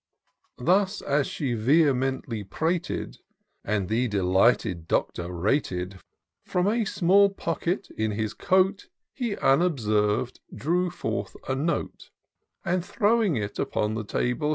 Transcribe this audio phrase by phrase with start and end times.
[0.57, 3.19] Thus, as she vehemently prated,
[3.63, 5.99] And the delighted Doctor rated.
[6.43, 12.09] From a small pocket in his coat, He unobserv'd drew forth a note,
[12.65, 14.49] And throwing it upon the table.